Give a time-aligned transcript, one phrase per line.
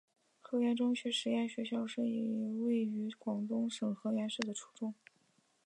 [0.41, 4.95] 河源中学实验学校是一所位于广东省河源市的初中。